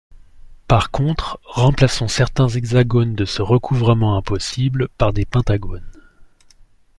Par 0.67 0.89
contre, 0.89 1.39
remplaçons 1.43 2.07
certains 2.07 2.47
hexagones 2.47 3.13
de 3.13 3.23
ce 3.23 3.43
recouvrement 3.43 4.17
impossible 4.17 4.89
par 4.97 5.13
des 5.13 5.25
pentagones. 5.25 5.91